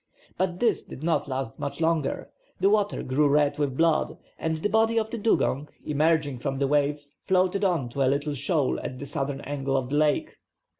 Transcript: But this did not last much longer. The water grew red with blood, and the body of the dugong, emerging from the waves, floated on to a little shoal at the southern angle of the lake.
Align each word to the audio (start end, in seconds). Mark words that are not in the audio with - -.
But 0.35 0.59
this 0.59 0.81
did 0.83 1.03
not 1.03 1.27
last 1.27 1.59
much 1.59 1.79
longer. 1.79 2.31
The 2.59 2.71
water 2.71 3.03
grew 3.03 3.29
red 3.29 3.59
with 3.59 3.77
blood, 3.77 4.17
and 4.39 4.55
the 4.57 4.67
body 4.67 4.97
of 4.97 5.11
the 5.11 5.19
dugong, 5.19 5.69
emerging 5.85 6.39
from 6.39 6.57
the 6.57 6.65
waves, 6.67 7.13
floated 7.21 7.63
on 7.63 7.87
to 7.89 8.01
a 8.01 8.09
little 8.09 8.33
shoal 8.33 8.79
at 8.79 8.97
the 8.97 9.05
southern 9.05 9.41
angle 9.41 9.77
of 9.77 9.91
the 9.91 9.97
lake. 9.97 10.37